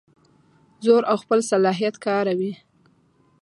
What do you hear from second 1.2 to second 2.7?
خپل صلاحیت کاروي.